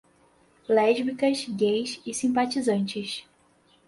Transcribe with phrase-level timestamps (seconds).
[0.67, 3.27] Lésbicas, gays e simpatizantes